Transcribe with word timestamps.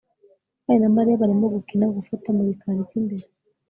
ntwali 0.63 0.79
na 0.81 0.89
mariya 0.95 1.21
barimo 1.21 1.45
gukina 1.55 1.85
gufata 1.97 2.27
mu 2.35 2.41
gikari 2.49 2.81
cy'imbere 2.89 3.25